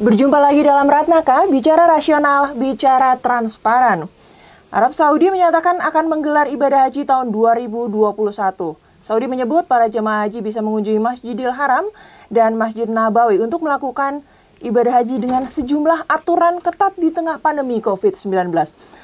Berjumpa 0.00 0.40
lagi 0.40 0.64
dalam 0.64 0.88
Ratnaka, 0.88 1.44
bicara 1.52 1.84
rasional, 1.84 2.56
bicara 2.56 3.20
transparan. 3.20 4.08
Arab 4.72 4.96
Saudi 4.96 5.28
menyatakan 5.28 5.76
akan 5.76 6.08
menggelar 6.08 6.48
ibadah 6.48 6.88
haji 6.88 7.04
tahun 7.04 7.28
2021. 7.28 8.08
Saudi 9.04 9.28
menyebut 9.28 9.68
para 9.68 9.92
jemaah 9.92 10.24
haji 10.24 10.40
bisa 10.40 10.64
mengunjungi 10.64 10.96
Masjidil 10.96 11.52
Haram 11.52 11.84
dan 12.32 12.56
Masjid 12.56 12.88
Nabawi 12.88 13.44
untuk 13.44 13.60
melakukan 13.60 14.24
ibadah 14.64 15.04
haji 15.04 15.20
dengan 15.20 15.44
sejumlah 15.44 16.08
aturan 16.08 16.64
ketat 16.64 16.96
di 16.96 17.12
tengah 17.12 17.36
pandemi 17.36 17.84
COVID-19. 17.84 18.56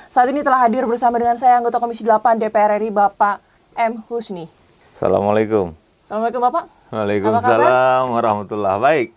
Saat 0.09 0.33
ini 0.33 0.41
telah 0.41 0.65
hadir 0.65 0.89
bersama 0.89 1.21
dengan 1.21 1.37
saya 1.37 1.61
anggota 1.61 1.77
Komisi 1.77 2.09
8 2.09 2.41
DPR 2.41 2.81
RI 2.81 2.89
Bapak 2.89 3.45
M. 3.77 4.01
Husni. 4.09 4.49
Assalamualaikum. 4.97 5.77
Assalamualaikum 6.09 6.41
Bapak. 6.41 6.65
Waalaikumsalam 6.89 8.17
warahmatullahi 8.17 8.81
Baik. 8.81 9.09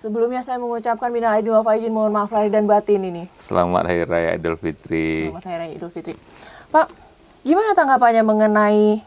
Sebelumnya 0.00 0.40
saya 0.40 0.56
mengucapkan 0.56 1.12
minal 1.12 1.36
aidin 1.36 1.52
wal 1.52 1.60
faizin, 1.60 1.92
mohon 1.92 2.08
maaf 2.08 2.32
lahir 2.32 2.48
dan 2.48 2.64
batin 2.64 3.04
ini. 3.04 3.28
Selamat 3.44 3.84
Hari 3.84 4.08
Raya 4.08 4.32
Idul 4.32 4.56
Fitri. 4.56 5.28
Selamat 5.28 5.44
Hari 5.44 5.56
Raya 5.60 5.72
Idul 5.76 5.92
Fitri. 5.92 6.16
Pak, 6.72 6.88
gimana 7.44 7.76
tanggapannya 7.76 8.24
mengenai 8.24 9.04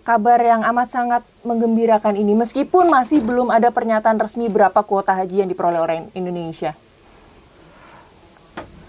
kabar 0.00 0.40
yang 0.40 0.64
amat 0.64 0.88
sangat 0.96 1.22
menggembirakan 1.44 2.16
ini 2.16 2.32
meskipun 2.32 2.88
masih 2.88 3.20
belum 3.20 3.52
ada 3.52 3.68
pernyataan 3.68 4.16
resmi 4.16 4.48
berapa 4.48 4.80
kuota 4.80 5.12
haji 5.12 5.44
yang 5.44 5.50
diperoleh 5.52 5.76
oleh 5.76 6.08
Indonesia? 6.16 6.72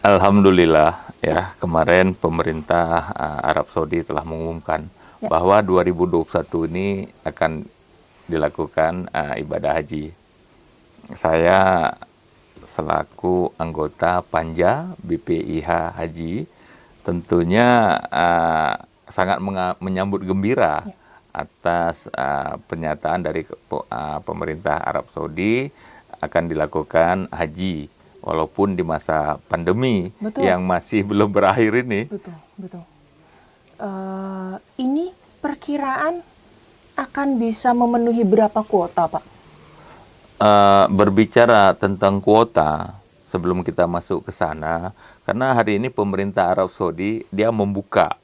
Alhamdulillah 0.07 1.19
ya 1.19 1.51
kemarin 1.59 2.15
pemerintah 2.15 3.11
uh, 3.11 3.43
Arab 3.43 3.67
Saudi 3.67 4.07
telah 4.07 4.23
mengumumkan 4.23 4.87
ya. 5.19 5.27
bahwa 5.27 5.59
2021 5.59 6.71
ini 6.71 7.11
akan 7.27 7.67
dilakukan 8.31 9.11
uh, 9.11 9.35
ibadah 9.35 9.75
haji 9.75 10.20
saya 11.17 11.91
selaku 12.71 13.51
anggota 13.59 14.23
Panja 14.23 14.95
BPIH 15.03 15.97
Haji 15.97 16.47
tentunya 17.01 17.97
uh, 18.07 18.77
sangat 19.09 19.43
menyambut 19.81 20.23
gembira 20.23 20.85
ya. 20.87 20.95
atas 21.33 22.07
uh, 22.13 22.55
pernyataan 22.69 23.25
dari 23.25 23.43
uh, 23.47 24.19
pemerintah 24.23 24.79
Arab 24.79 25.11
Saudi 25.11 25.67
akan 26.21 26.43
dilakukan 26.47 27.27
haji 27.33 27.89
walaupun 28.21 28.77
di 28.77 28.85
masa 28.85 29.41
pandemi 29.49 30.13
betul. 30.21 30.45
yang 30.45 30.61
masih 30.61 31.01
belum 31.01 31.33
berakhir 31.33 31.81
ini. 31.81 32.05
Betul, 32.05 32.37
betul. 32.55 32.83
Uh, 33.81 34.61
ini 34.77 35.09
perkiraan 35.41 36.21
akan 36.93 37.27
bisa 37.41 37.73
memenuhi 37.73 38.21
berapa 38.21 38.61
kuota, 38.61 39.09
Pak? 39.09 39.40
Uh, 40.41 40.85
berbicara 40.89 41.77
tentang 41.77 42.17
kuota 42.17 42.97
sebelum 43.29 43.61
kita 43.61 43.85
masuk 43.85 44.25
ke 44.27 44.31
sana, 44.33 44.91
karena 45.23 45.53
hari 45.53 45.77
ini 45.77 45.93
pemerintah 45.93 46.49
Arab 46.49 46.73
Saudi 46.73 47.23
dia 47.29 47.53
membuka 47.53 48.17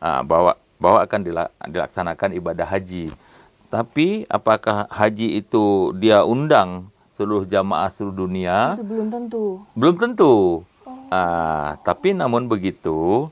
uh, 0.00 0.24
bahwa 0.24 0.56
bahwa 0.80 0.98
akan 1.04 1.20
dilaksanakan 1.68 2.38
ibadah 2.38 2.66
haji. 2.66 3.12
Tapi 3.68 4.24
apakah 4.32 4.88
haji 4.88 5.44
itu 5.44 5.92
dia 5.98 6.24
undang 6.24 6.88
seluruh 7.18 7.44
jamaah 7.44 7.92
seluruh 7.92 8.24
dunia? 8.24 8.78
Itu 8.78 8.86
belum 8.86 9.06
tentu. 9.12 9.44
Belum 9.76 9.96
tentu. 10.00 10.64
Oh. 10.88 10.90
Uh, 11.12 11.76
tapi 11.84 12.16
namun 12.16 12.48
begitu, 12.48 13.28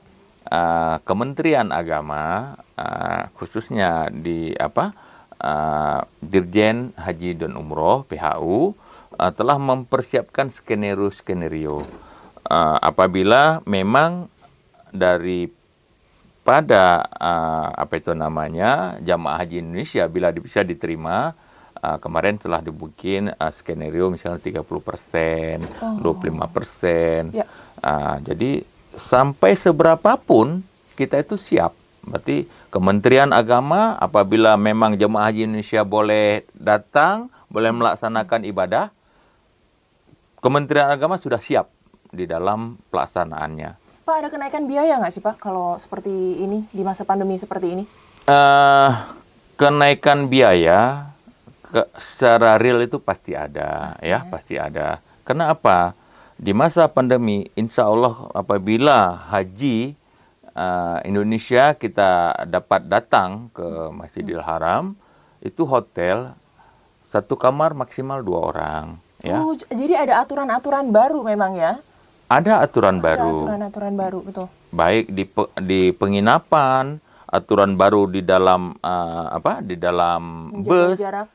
uh, 0.51 0.95
Kementerian 1.07 1.73
Agama 1.73 2.53
uh, 2.77 3.31
khususnya 3.39 4.13
di 4.13 4.53
apa? 4.59 4.93
Uh, 5.41 6.01
Dirjen 6.21 6.93
Haji 6.97 7.37
dan 7.37 7.57
Umroh 7.57 8.05
PHU 8.07 8.73
uh, 9.17 9.31
telah 9.33 9.57
mempersiapkan 9.57 10.49
skenario-skenario 10.53 11.83
uh, 12.47 12.77
apabila 12.81 13.61
memang 13.65 14.31
dari 14.93 15.51
pada 16.47 17.03
uh, 17.11 17.75
apa 17.75 17.99
itu 17.99 18.15
namanya 18.15 18.95
jamaah 19.03 19.43
haji 19.43 19.59
Indonesia 19.59 20.07
bila 20.07 20.31
bisa 20.31 20.63
diterima 20.63 21.35
uh, 21.83 21.97
kemarin 21.99 22.39
telah 22.39 22.63
dibikin 22.63 23.35
uh, 23.35 23.51
skenario 23.51 24.07
misalnya 24.07 24.39
30 24.39 24.63
persen, 24.79 25.67
oh. 25.83 26.15
25 26.15 26.55
persen. 26.55 27.21
Ya. 27.35 27.43
Uh, 27.83 28.23
jadi 28.23 28.63
sampai 28.95 29.59
seberapapun 29.59 30.63
kita 30.95 31.19
itu 31.19 31.35
siap. 31.35 31.75
Berarti 32.07 32.47
Kementerian 32.71 33.35
Agama 33.35 33.99
apabila 33.99 34.55
memang 34.55 34.95
jemaah 34.95 35.27
haji 35.27 35.43
Indonesia 35.43 35.83
boleh 35.83 36.47
datang, 36.55 37.27
boleh 37.51 37.75
melaksanakan 37.75 38.47
ibadah, 38.47 38.95
Kementerian 40.39 40.87
Agama 40.87 41.19
sudah 41.19 41.43
siap 41.43 41.67
di 42.07 42.23
dalam 42.23 42.79
pelaksanaannya. 42.87 43.75
Pak, 44.07 44.15
ada 44.23 44.27
kenaikan 44.31 44.63
biaya 44.63 45.03
nggak 45.03 45.11
sih 45.11 45.19
Pak 45.19 45.35
kalau 45.35 45.75
seperti 45.75 46.39
ini, 46.39 46.63
di 46.71 46.79
masa 46.79 47.03
pandemi 47.03 47.35
seperti 47.35 47.67
ini? 47.75 47.83
Uh, 48.23 48.91
kenaikan 49.59 50.31
biaya 50.31 51.11
ke, 51.59 51.83
secara 51.99 52.55
real 52.55 52.79
itu 52.79 53.03
pasti 53.03 53.35
ada, 53.35 53.91
pasti 53.91 54.07
ya, 54.07 54.23
ya, 54.23 54.31
pasti 54.31 54.55
ada. 54.55 54.87
Kenapa? 55.27 55.91
Di 56.39 56.55
masa 56.55 56.87
pandemi, 56.87 57.51
insya 57.57 57.89
Allah 57.89 58.31
apabila 58.31 59.27
haji 59.27 59.97
uh, 60.57 60.97
Indonesia 61.05 61.77
kita 61.77 62.33
dapat 62.49 62.89
datang 62.89 63.53
ke 63.53 63.93
Masjidil 63.93 64.41
Haram 64.41 64.97
itu 65.39 65.63
hotel 65.69 66.33
satu 67.05 67.37
kamar 67.37 67.77
maksimal 67.77 68.25
dua 68.25 68.39
orang. 68.51 68.85
Ya. 69.21 69.41
Oh, 69.41 69.53
jadi 69.53 70.09
ada 70.09 70.25
aturan-aturan 70.25 70.89
baru 70.89 71.21
memang 71.21 71.55
ya? 71.57 71.79
Ada 72.27 72.59
aturan 72.59 72.99
ada 72.99 73.05
baru. 73.05 73.37
Aturan-aturan 73.39 73.93
baru, 73.95 74.19
betul. 74.21 74.47
Baik 74.75 75.05
di 75.15 75.23
pe, 75.23 75.43
di 75.63 75.81
penginapan, 75.95 76.99
aturan 77.23 77.79
baru 77.79 78.11
di 78.11 78.19
dalam 78.19 78.75
uh, 78.83 79.25
apa? 79.31 79.63
Di 79.63 79.79
dalam 79.79 80.51
Menjaga 80.51 80.67
bus. 80.67 80.97
Jarak, 80.99 81.27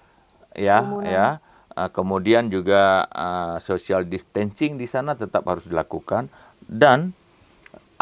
ya, 0.53 0.85
ya. 1.09 1.29
Uh, 1.73 1.89
kemudian 1.89 2.53
juga 2.53 3.09
uh, 3.09 3.57
social 3.65 4.05
distancing 4.05 4.77
di 4.77 4.85
sana 4.85 5.17
tetap 5.17 5.49
harus 5.49 5.65
dilakukan 5.65 6.29
dan 6.69 7.17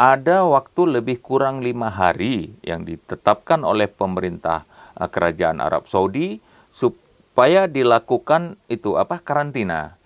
ada 0.00 0.48
waktu 0.48 0.96
lebih 0.96 1.20
kurang 1.20 1.60
lima 1.60 1.92
hari 1.92 2.56
yang 2.64 2.88
ditetapkan 2.88 3.60
oleh 3.68 3.84
pemerintah 3.84 4.64
uh, 4.96 5.04
kerajaan 5.04 5.60
Arab 5.60 5.92
Saudi 5.92 6.40
supaya 6.72 7.68
dilakukan 7.68 8.56
itu 8.72 8.96
apa 8.96 9.20
karantina. 9.20 10.00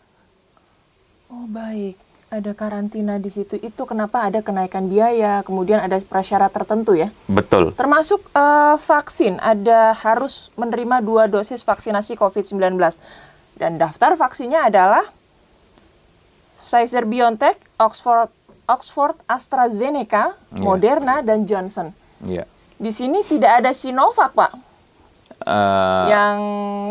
Oh 1.30 1.46
baik, 1.46 1.94
ada 2.26 2.58
karantina 2.58 3.22
di 3.22 3.30
situ. 3.30 3.54
Itu 3.62 3.86
kenapa 3.86 4.26
ada 4.26 4.42
kenaikan 4.42 4.90
biaya, 4.90 5.46
kemudian 5.46 5.78
ada 5.78 6.02
prasyarat 6.02 6.50
tertentu 6.50 6.98
ya? 6.98 7.14
Betul. 7.30 7.70
Termasuk 7.78 8.18
uh, 8.34 8.74
vaksin, 8.82 9.38
ada 9.38 9.94
harus 9.94 10.50
menerima 10.58 11.06
dua 11.06 11.30
dosis 11.30 11.62
vaksinasi 11.62 12.18
COVID-19 12.18 12.58
dan 13.62 13.78
daftar 13.78 14.18
vaksinnya 14.18 14.66
adalah 14.66 15.06
Pfizer 16.58 17.06
BioNTech, 17.06 17.62
Oxford 17.78 18.32
Oxford, 18.64 19.16
AstraZeneca, 19.28 20.34
yeah. 20.34 20.60
Moderna, 20.60 21.20
dan 21.20 21.44
Johnson. 21.44 21.92
Yeah. 22.24 22.48
Di 22.80 22.90
sini 22.90 23.22
tidak 23.24 23.64
ada 23.64 23.70
Sinovac, 23.76 24.32
Pak. 24.32 24.52
Uh, 25.44 26.08
yang 26.08 26.38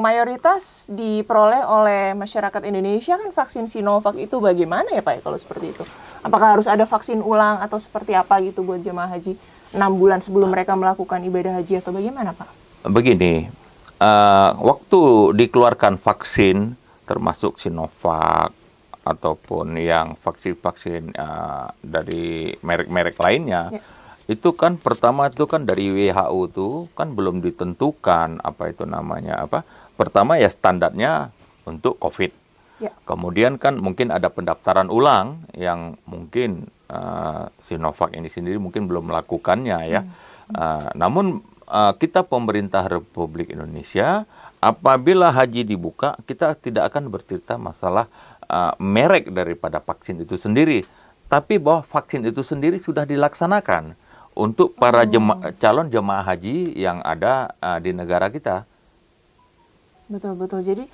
mayoritas 0.03 0.85
diperoleh 0.91 1.65
oleh 1.65 2.13
masyarakat 2.13 2.61
Indonesia 2.69 3.17
kan 3.17 3.33
vaksin 3.33 3.65
Sinovac 3.65 4.13
itu 4.19 4.37
bagaimana 4.37 4.93
ya 4.93 5.01
Pak 5.01 5.25
kalau 5.25 5.39
seperti 5.39 5.73
itu? 5.73 5.83
Apakah 6.21 6.53
harus 6.53 6.69
ada 6.69 6.85
vaksin 6.85 7.23
ulang 7.23 7.57
atau 7.65 7.81
seperti 7.81 8.13
apa 8.13 8.37
gitu 8.45 8.61
buat 8.61 8.83
jemaah 8.85 9.09
haji 9.09 9.33
enam 9.73 9.97
bulan 9.97 10.21
sebelum 10.21 10.53
mereka 10.53 10.77
melakukan 10.77 11.25
ibadah 11.25 11.57
haji 11.57 11.81
atau 11.81 11.89
bagaimana 11.89 12.37
Pak? 12.37 12.49
Begini, 12.93 13.49
uh, 13.97 14.51
waktu 14.61 15.33
dikeluarkan 15.33 15.97
vaksin 15.97 16.77
termasuk 17.09 17.57
Sinovac, 17.57 18.53
ataupun 19.03 19.75
yang 19.79 20.15
vaksin-vaksin 20.15 21.11
uh, 21.19 21.67
dari 21.83 22.55
merek-merek 22.63 23.19
lainnya 23.19 23.67
ya. 23.69 23.81
itu 24.31 24.55
kan 24.55 24.79
pertama 24.79 25.27
itu 25.27 25.43
kan 25.43 25.67
dari 25.67 25.91
WHO 25.91 26.39
tuh 26.55 26.73
kan 26.95 27.11
belum 27.11 27.43
ditentukan 27.43 28.39
apa 28.39 28.71
itu 28.71 28.87
namanya 28.87 29.43
apa 29.43 29.67
pertama 29.99 30.39
ya 30.39 30.47
standarnya 30.47 31.35
untuk 31.67 31.99
COVID 31.99 32.31
ya. 32.79 32.95
kemudian 33.03 33.59
kan 33.59 33.75
mungkin 33.75 34.09
ada 34.09 34.31
pendaftaran 34.31 34.87
ulang 34.87 35.43
yang 35.51 35.99
mungkin 36.07 36.71
uh, 36.87 37.51
Sinovac 37.59 38.15
ini 38.15 38.31
sendiri 38.31 38.55
mungkin 38.55 38.87
belum 38.87 39.11
melakukannya 39.11 39.79
ya 39.91 40.01
hmm. 40.07 40.55
uh, 40.55 40.89
namun 40.95 41.43
uh, 41.67 41.93
kita 41.99 42.23
pemerintah 42.23 42.87
Republik 42.87 43.51
Indonesia 43.51 44.23
apabila 44.63 45.27
haji 45.35 45.67
dibuka 45.67 46.15
kita 46.23 46.55
tidak 46.55 46.93
akan 46.93 47.11
bercerita 47.11 47.59
masalah 47.59 48.07
uh, 48.47 48.73
merek 48.79 49.31
daripada 49.31 49.79
vaksin 49.79 50.21
itu 50.23 50.35
sendiri, 50.39 50.83
tapi 51.27 51.57
bahwa 51.57 51.83
vaksin 51.83 52.23
itu 52.23 52.41
sendiri 52.45 52.77
sudah 52.77 53.07
dilaksanakan 53.07 53.95
untuk 54.33 54.73
para 54.73 55.05
oh. 55.05 55.09
jema 55.09 55.35
calon 55.61 55.87
jemaah 55.89 56.25
haji 56.25 56.73
yang 56.73 56.99
ada 57.05 57.53
uh, 57.61 57.77
di 57.77 57.93
negara 57.93 58.29
kita. 58.29 58.65
Betul 60.09 60.37
betul. 60.37 60.61
Jadi 60.65 60.85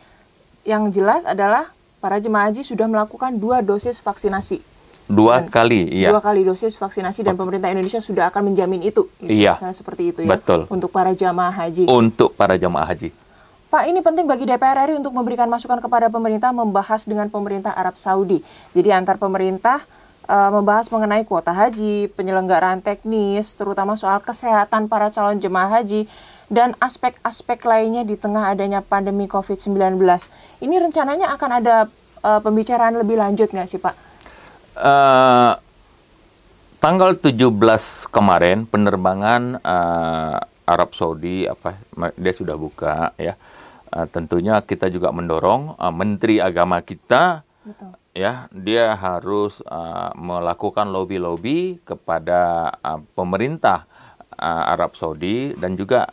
yang 0.68 0.92
jelas 0.92 1.24
adalah 1.24 1.72
para 2.04 2.20
jemaah 2.20 2.52
haji 2.52 2.64
sudah 2.64 2.88
melakukan 2.88 3.36
dua 3.36 3.64
dosis 3.64 4.00
vaksinasi. 4.00 4.62
Dua 5.10 5.42
dan 5.42 5.50
kali, 5.50 5.90
iya. 5.90 6.14
Dua 6.14 6.22
kali 6.22 6.46
dosis 6.46 6.78
vaksinasi 6.78 7.26
dan 7.26 7.34
pemerintah 7.34 7.74
Indonesia 7.74 7.98
sudah 7.98 8.30
akan 8.30 8.54
menjamin 8.54 8.86
itu. 8.86 9.10
Gitu, 9.18 9.42
iya. 9.42 9.58
seperti 9.74 10.14
itu 10.14 10.22
ya. 10.22 10.38
Betul. 10.38 10.70
Untuk 10.70 10.94
para 10.94 11.18
jamaah 11.18 11.50
haji. 11.50 11.90
Untuk 11.90 12.38
para 12.38 12.62
jamaah 12.62 12.86
haji. 12.86 13.10
Pak, 13.70 13.86
ini 13.86 14.02
penting 14.02 14.26
bagi 14.26 14.50
DPR 14.50 14.90
RI 14.90 14.98
untuk 14.98 15.14
memberikan 15.14 15.46
masukan 15.46 15.78
kepada 15.78 16.10
pemerintah 16.10 16.50
membahas 16.50 17.06
dengan 17.06 17.30
pemerintah 17.30 17.70
Arab 17.70 18.02
Saudi. 18.02 18.42
Jadi 18.74 18.90
antar 18.90 19.22
pemerintah 19.22 19.86
uh, 20.26 20.50
membahas 20.50 20.90
mengenai 20.90 21.22
kuota 21.22 21.54
haji, 21.54 22.10
penyelenggaraan 22.18 22.82
teknis, 22.82 23.54
terutama 23.54 23.94
soal 23.94 24.26
kesehatan 24.26 24.90
para 24.90 25.14
calon 25.14 25.38
jemaah 25.38 25.70
haji, 25.70 26.10
dan 26.50 26.74
aspek-aspek 26.82 27.62
lainnya 27.62 28.02
di 28.02 28.18
tengah 28.18 28.50
adanya 28.50 28.82
pandemi 28.82 29.30
COVID-19. 29.30 30.02
Ini 30.66 30.76
rencananya 30.90 31.30
akan 31.38 31.52
ada 31.62 31.86
uh, 32.26 32.42
pembicaraan 32.42 32.98
lebih 32.98 33.22
lanjut 33.22 33.54
nggak 33.54 33.70
sih 33.70 33.78
Pak? 33.78 33.94
Uh, 34.82 35.54
tanggal 36.82 37.14
17 37.14 37.38
kemarin 38.10 38.66
penerbangan 38.66 39.62
uh, 39.62 40.42
Arab 40.66 40.98
Saudi 40.98 41.46
apa 41.46 41.78
dia 42.18 42.34
sudah 42.34 42.58
buka 42.58 43.14
ya 43.18 43.38
uh, 43.94 44.08
tentunya 44.10 44.62
kita 44.62 44.88
juga 44.90 45.10
mendorong 45.10 45.78
uh, 45.78 45.94
Menteri 45.94 46.38
Agama 46.42 46.82
kita 46.82 47.42
Betul. 47.66 47.94
ya 48.14 48.48
dia 48.54 48.94
harus 48.96 49.62
uh, 49.66 50.14
melakukan 50.18 50.90
lobby-lobby 50.90 51.82
kepada 51.84 52.74
uh, 52.82 53.02
pemerintah 53.14 53.86
uh, 54.38 54.74
Arab 54.74 54.96
Saudi 54.96 55.54
dan 55.58 55.76
juga 55.76 56.10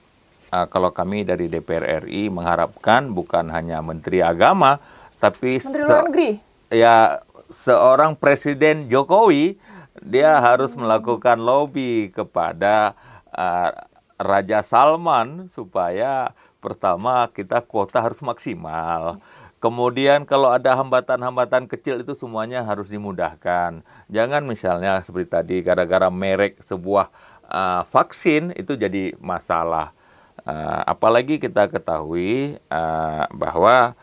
uh, 0.52 0.67
kalau 0.69 0.90
kami 0.93 1.23
dari 1.23 1.46
DPR 1.46 2.05
RI 2.05 2.28
mengharapkan 2.32 3.12
bukan 3.12 3.49
hanya 3.52 3.81
Menteri 3.84 4.20
Agama 4.20 4.81
tapi 5.17 5.61
Menteri 5.62 5.82
Luar 5.84 6.05
Negeri 6.08 6.31
ya 6.73 7.23
seorang 7.49 8.19
Presiden 8.19 8.90
Jokowi 8.90 9.56
dia 10.02 10.38
harus 10.43 10.76
melakukan 10.76 11.40
lobby 11.40 12.12
kepada 12.12 12.93
uh, 13.32 13.70
Raja 14.17 14.64
Salman 14.64 15.52
supaya 15.52 16.32
Pertama, 16.67 17.31
kita 17.31 17.63
kuota 17.63 18.03
harus 18.03 18.19
maksimal. 18.27 19.23
Kemudian 19.63 20.27
kalau 20.27 20.51
ada 20.51 20.75
hambatan-hambatan 20.75 21.71
kecil 21.71 22.03
itu 22.03 22.19
semuanya 22.19 22.67
harus 22.67 22.91
dimudahkan. 22.91 23.87
Jangan 24.11 24.43
misalnya 24.43 24.99
seperti 25.07 25.31
tadi 25.31 25.57
gara-gara 25.63 26.11
merek 26.11 26.59
sebuah 26.67 27.07
uh, 27.47 27.87
vaksin 27.87 28.51
itu 28.59 28.75
jadi 28.75 29.15
masalah. 29.23 29.95
Uh, 30.43 30.83
apalagi 30.91 31.39
kita 31.39 31.71
ketahui 31.71 32.59
uh, 32.67 33.25
bahwa 33.31 33.95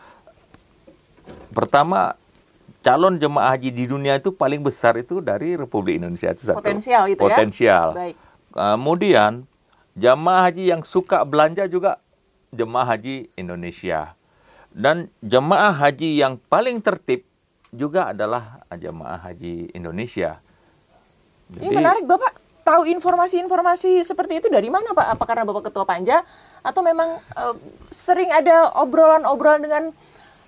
pertama 1.52 2.16
calon 2.84 3.16
jemaah 3.16 3.56
haji 3.56 3.72
di 3.72 3.86
dunia 3.88 4.20
itu 4.20 4.32
paling 4.32 4.60
besar 4.60 5.00
itu 5.00 5.24
dari 5.24 5.56
Republik 5.56 6.00
Indonesia 6.00 6.32
itu 6.32 6.48
satu. 6.48 6.60
Potensial 6.60 7.08
itu 7.08 7.24
ya. 7.24 7.28
Potensial. 7.28 7.88
Kemudian 8.52 9.48
jemaah 9.96 10.52
haji 10.52 10.76
yang 10.76 10.82
suka 10.84 11.24
belanja 11.24 11.64
juga 11.72 12.03
jemaah 12.54 12.88
haji 12.94 13.34
Indonesia. 13.34 14.14
Dan 14.74 15.10
jemaah 15.22 15.74
haji 15.74 16.18
yang 16.18 16.38
paling 16.50 16.82
tertib 16.82 17.26
juga 17.74 18.14
adalah 18.14 18.62
jemaah 18.74 19.18
haji 19.22 19.74
Indonesia. 19.74 20.42
Jadi, 21.50 21.70
Ini 21.70 21.78
menarik, 21.78 22.06
Bapak 22.06 22.38
tahu 22.64 22.88
informasi-informasi 22.88 24.02
seperti 24.02 24.40
itu 24.40 24.48
dari 24.48 24.70
mana, 24.70 24.96
Pak? 24.96 25.08
Apa 25.18 25.24
karena 25.26 25.44
Bapak 25.46 25.70
Ketua 25.70 25.86
Panja 25.86 26.26
atau 26.64 26.82
memang 26.82 27.20
uh, 27.36 27.56
sering 27.92 28.32
ada 28.32 28.72
obrolan-obrolan 28.80 29.62
dengan 29.62 29.84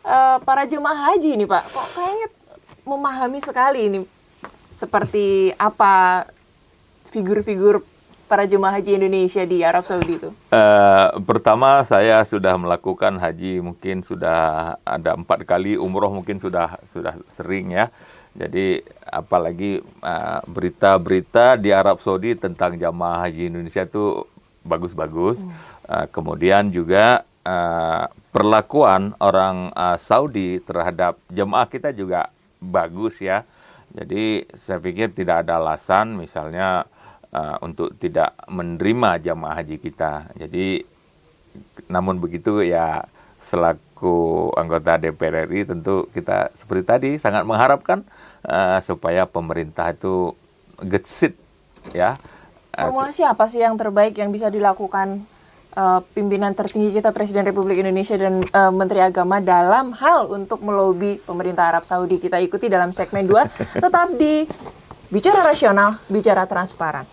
uh, 0.06 0.38
para 0.42 0.64
jemaah 0.66 1.14
haji 1.14 1.36
ini, 1.38 1.46
Pak? 1.46 1.64
Kok 1.70 1.88
kayaknya 1.94 2.28
memahami 2.86 3.40
sekali 3.42 3.80
ini 3.90 4.00
seperti 4.70 5.54
apa 5.58 6.26
figur-figur 7.10 7.82
para 8.36 8.52
jemaah 8.52 8.76
haji 8.76 9.00
Indonesia 9.00 9.48
di 9.48 9.64
Arab 9.64 9.88
Saudi 9.88 10.20
itu? 10.20 10.28
Uh, 10.52 11.24
pertama 11.24 11.80
saya 11.88 12.20
sudah 12.28 12.60
melakukan 12.60 13.16
haji 13.16 13.64
mungkin 13.64 14.04
sudah 14.04 14.76
ada 14.84 15.16
empat 15.16 15.48
kali, 15.48 15.80
umroh 15.80 16.12
mungkin 16.12 16.44
sudah 16.44 16.84
sudah 16.84 17.16
sering 17.32 17.72
ya. 17.72 17.88
Jadi 18.36 18.84
apalagi 19.08 19.80
berita 19.80 20.12
eh, 20.12 20.42
berita-berita 20.52 21.46
di 21.56 21.72
Arab 21.72 22.04
Saudi 22.04 22.36
tentang 22.36 22.76
jamaah 22.76 23.24
haji 23.24 23.48
Indonesia 23.48 23.88
itu 23.88 24.28
bagus-bagus. 24.68 25.40
Hmm. 25.40 25.56
Uh, 25.88 26.08
kemudian 26.12 26.68
juga 26.76 27.24
uh, 27.48 28.12
perlakuan 28.36 29.16
orang 29.24 29.72
uh, 29.72 29.96
Saudi 29.96 30.60
terhadap 30.60 31.16
jemaah 31.32 31.72
kita 31.72 31.96
juga 31.96 32.28
bagus 32.60 33.24
ya. 33.24 33.48
Jadi 33.96 34.44
saya 34.52 34.84
pikir 34.84 35.16
tidak 35.16 35.48
ada 35.48 35.56
alasan 35.56 36.20
misalnya 36.20 36.84
uh, 37.36 37.56
untuk 37.60 37.92
tidak 38.00 38.32
menerima 38.48 39.20
jamaah 39.20 39.60
haji 39.60 39.76
kita. 39.84 40.32
Jadi 40.40 40.88
namun 41.92 42.20
begitu 42.24 42.64
ya 42.64 43.04
selaku 43.46 44.50
anggota 44.58 44.98
DPR 44.98 45.48
RI 45.48 45.68
tentu 45.68 46.08
kita 46.12 46.52
seperti 46.56 46.84
tadi 46.84 47.12
sangat 47.20 47.44
mengharapkan 47.44 48.02
uh, 48.48 48.80
supaya 48.82 49.28
pemerintah 49.28 49.92
itu 49.92 50.34
getsit 50.80 51.36
ya. 51.92 52.16
Formulasi 52.76 53.24
apa 53.24 53.48
sih 53.48 53.64
yang 53.64 53.80
terbaik 53.80 54.20
yang 54.20 54.36
bisa 54.36 54.52
dilakukan 54.52 55.24
uh, 55.80 56.04
pimpinan 56.12 56.52
tertinggi 56.52 56.92
kita 57.00 57.16
Presiden 57.16 57.48
Republik 57.48 57.80
Indonesia 57.80 58.20
dan 58.20 58.44
uh, 58.52 58.72
Menteri 58.74 59.00
Agama 59.00 59.40
dalam 59.40 59.96
hal 59.96 60.28
untuk 60.28 60.60
melobi 60.60 61.24
pemerintah 61.24 61.72
Arab 61.72 61.88
Saudi. 61.88 62.20
Kita 62.20 62.36
ikuti 62.36 62.68
dalam 62.68 62.92
segmen 62.92 63.24
2 63.24 63.48
tetap 63.84 64.12
di 64.20 64.44
Bicara 65.16 65.48
rasional, 65.48 65.96
bicara 66.12 66.44
transparan. 66.44 67.08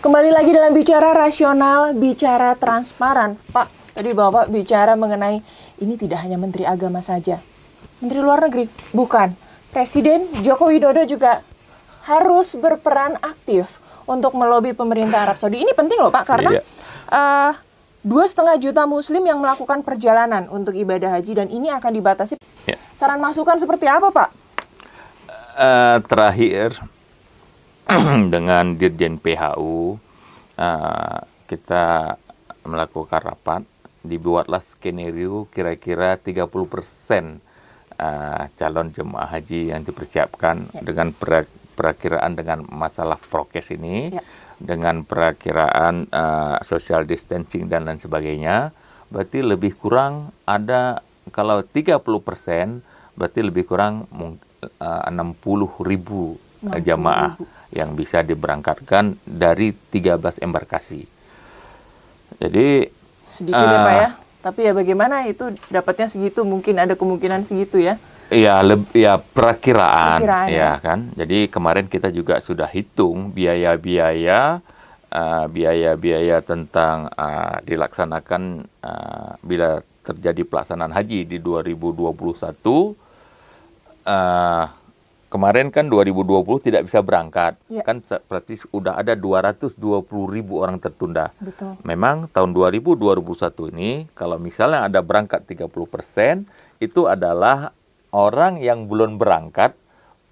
Kembali 0.00 0.32
lagi 0.32 0.56
dalam 0.56 0.72
bicara 0.72 1.12
rasional, 1.12 1.92
bicara 1.92 2.56
transparan. 2.56 3.36
Pak, 3.52 3.92
tadi 3.92 4.16
Bapak 4.16 4.48
bicara 4.48 4.96
mengenai 4.96 5.44
ini 5.84 6.00
tidak 6.00 6.24
hanya 6.24 6.40
Menteri 6.40 6.64
Agama 6.64 7.04
saja. 7.04 7.44
Menteri 8.00 8.24
Luar 8.24 8.40
Negeri, 8.48 8.72
bukan. 8.96 9.44
Presiden 9.76 10.24
Joko 10.40 10.72
Widodo 10.72 11.04
juga 11.04 11.44
harus 12.08 12.56
berperan 12.56 13.20
aktif 13.20 13.76
untuk 14.08 14.32
melobi 14.32 14.72
pemerintah 14.72 15.28
Arab 15.28 15.36
Saudi. 15.36 15.60
Ini 15.60 15.76
penting 15.76 16.00
loh 16.00 16.08
Pak, 16.08 16.24
karena 16.24 16.56
iya. 16.56 16.62
uh, 17.12 17.52
dua 18.00 18.24
setengah 18.24 18.56
juta 18.56 18.88
Muslim 18.88 19.20
yang 19.28 19.36
melakukan 19.36 19.84
perjalanan 19.84 20.48
untuk 20.48 20.72
ibadah 20.72 21.20
haji 21.20 21.36
dan 21.36 21.52
ini 21.52 21.68
akan 21.68 21.92
dibatasi. 21.92 22.40
Ya. 22.64 22.80
Saran 22.96 23.20
masukan 23.20 23.60
seperti 23.60 23.84
apa 23.84 24.08
Pak? 24.08 24.28
Uh, 25.60 26.00
terakhir 26.08 26.80
dengan 28.32 28.80
Dirjen 28.80 29.20
PHU 29.20 30.00
uh, 30.56 31.20
kita 31.52 32.16
melakukan 32.64 33.20
rapat, 33.20 33.60
dibuatlah 34.00 34.64
skenario 34.64 35.44
kira-kira 35.52 36.16
30 36.16 36.48
persen 36.64 37.44
uh, 37.98 38.48
calon 38.56 38.92
jemaah 38.92 39.28
haji 39.28 39.72
yang 39.72 39.82
dipersiapkan 39.82 40.70
ya. 40.72 40.80
dengan 40.84 41.12
per 41.12 41.48
perakiraan 41.76 42.32
dengan 42.32 42.64
masalah 42.72 43.20
prokes 43.20 43.68
ini, 43.76 44.08
ya. 44.08 44.24
dengan 44.56 45.04
perakiraan 45.04 46.08
uh, 46.08 46.56
social 46.64 47.04
distancing 47.04 47.68
dan 47.68 47.84
lain 47.84 48.00
sebagainya, 48.00 48.72
berarti 49.12 49.44
lebih 49.44 49.76
kurang 49.76 50.32
ada 50.48 51.04
kalau 51.36 51.60
30 51.60 52.00
persen 52.24 52.80
berarti 53.12 53.40
lebih 53.44 53.68
kurang 53.68 54.08
uh, 54.12 55.12
60 55.12 55.84
ribu 55.84 56.40
60 56.64 56.80
jamaah 56.80 57.36
yang 57.72 57.92
bisa 57.92 58.24
diberangkatkan 58.24 59.20
dari 59.24 59.72
13 59.72 60.40
embarkasi. 60.40 61.04
Jadi 62.40 62.88
sedikit 63.28 63.60
uh, 63.60 63.72
ya 63.72 63.80
Pak 63.84 63.94
ya 63.96 64.08
tapi 64.46 64.70
ya 64.70 64.72
bagaimana 64.72 65.26
itu 65.26 65.50
dapatnya 65.66 66.06
segitu? 66.06 66.46
Mungkin 66.46 66.78
ada 66.78 66.94
kemungkinan 66.94 67.42
segitu 67.42 67.82
ya? 67.82 67.98
Iya, 68.30 68.62
ya 68.94 69.18
perakiraan, 69.18 70.22
perakiraan 70.22 70.48
ya, 70.54 70.78
ya 70.78 70.82
kan. 70.82 71.10
Jadi 71.18 71.50
kemarin 71.50 71.90
kita 71.90 72.14
juga 72.14 72.38
sudah 72.38 72.70
hitung 72.70 73.34
biaya-biaya 73.34 74.62
uh, 75.10 75.46
biaya-biaya 75.50 76.42
tentang 76.46 77.10
uh, 77.14 77.58
dilaksanakan 77.66 78.66
uh, 78.82 79.34
bila 79.42 79.82
terjadi 80.06 80.46
pelaksanaan 80.46 80.94
haji 80.94 81.26
di 81.26 81.38
2021 81.42 82.14
uh, 84.06 84.66
kemarin 85.36 85.68
kan 85.68 85.92
2020 85.92 86.64
tidak 86.64 86.88
bisa 86.88 87.04
berangkat, 87.04 87.60
Ya. 87.68 87.84
kan 87.84 88.00
berarti 88.24 88.56
sudah 88.56 88.96
ada 88.96 89.12
220 89.12 89.76
ribu 90.24 90.64
orang 90.64 90.80
tertunda. 90.80 91.28
Betul. 91.36 91.76
Memang 91.84 92.32
tahun 92.32 92.56
2000-2021 92.56 93.68
ini 93.76 94.08
kalau 94.16 94.40
misalnya 94.40 94.88
ada 94.88 95.04
berangkat 95.04 95.44
30% 95.44 96.48
itu 96.80 97.04
adalah 97.04 97.76
orang 98.16 98.56
yang 98.56 98.88
belum 98.88 99.20
berangkat 99.20 99.76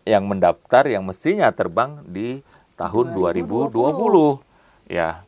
yang 0.08 0.24
mendaftar 0.24 0.88
yang 0.88 1.04
mestinya 1.04 1.52
terbang 1.52 2.00
di 2.08 2.40
tahun 2.80 3.12
2020, 3.12 3.68
2020. 3.68 4.40
ya. 4.88 5.20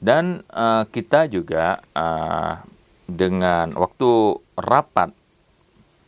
Dan 0.00 0.40
eh, 0.48 0.84
kita 0.88 1.28
juga 1.28 1.84
eh, 1.92 2.52
dengan 3.06 3.70
waktu 3.76 4.10
rapat 4.56 5.12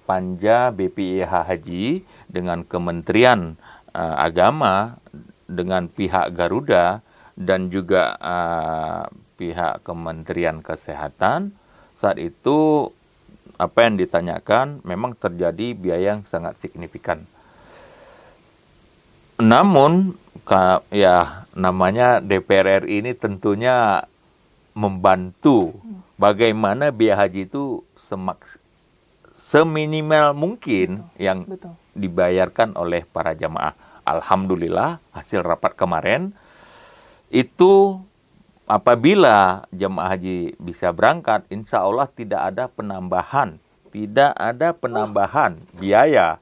panja 0.09 0.73
BPIH 0.73 1.29
Haji 1.29 2.00
dengan 2.33 2.65
Kementerian 2.65 3.61
eh, 3.93 4.17
Agama 4.17 4.97
dengan 5.45 5.93
pihak 5.93 6.33
Garuda 6.33 7.05
dan 7.37 7.69
juga 7.69 8.17
eh, 8.17 9.05
pihak 9.37 9.85
Kementerian 9.85 10.65
Kesehatan 10.65 11.53
saat 11.93 12.17
itu 12.17 12.88
apa 13.61 13.85
yang 13.85 14.00
ditanyakan 14.00 14.81
memang 14.87 15.12
terjadi 15.19 15.77
biaya 15.77 16.17
yang 16.17 16.23
sangat 16.25 16.57
signifikan. 16.62 17.27
Namun 19.38 20.15
ya 20.91 21.47
namanya 21.55 22.23
DPR 22.23 22.87
RI 22.87 23.03
ini 23.03 23.12
tentunya 23.15 24.07
membantu 24.79 25.75
bagaimana 26.19 26.95
biaya 26.95 27.27
haji 27.27 27.50
itu 27.50 27.83
semaks 27.99 28.62
seminimal 29.49 30.37
mungkin 30.37 31.09
yang 31.17 31.49
Betul. 31.49 31.73
dibayarkan 31.97 32.76
oleh 32.76 33.09
para 33.09 33.33
jamaah. 33.33 33.73
Alhamdulillah 34.05 35.00
hasil 35.17 35.40
rapat 35.40 35.73
kemarin 35.73 36.37
itu 37.33 38.00
apabila 38.69 39.64
jemaah 39.73 40.17
haji 40.17 40.57
bisa 40.61 40.93
berangkat, 40.93 41.49
insya 41.49 41.85
Allah 41.85 42.09
tidak 42.12 42.40
ada 42.52 42.69
penambahan, 42.69 43.57
tidak 43.93 44.33
ada 44.37 44.76
penambahan 44.76 45.61
biaya, 45.76 46.40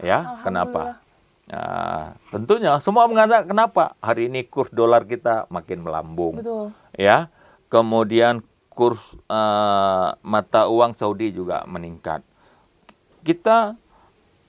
ya. 0.00 0.36
Kenapa? 0.44 1.00
Nah, 1.48 2.12
tentunya 2.28 2.76
semua 2.84 3.08
mengatakan 3.08 3.48
kenapa 3.48 3.96
hari 4.04 4.28
ini 4.28 4.44
kurs 4.44 4.68
dolar 4.68 5.08
kita 5.08 5.48
makin 5.48 5.80
melambung, 5.80 6.44
Betul. 6.44 6.76
ya. 6.96 7.32
Kemudian 7.72 8.44
kurs 8.72 9.00
eh, 9.28 10.08
mata 10.12 10.68
uang 10.68 10.92
Saudi 10.92 11.32
juga 11.32 11.64
meningkat. 11.64 12.20
Kita 13.20 13.74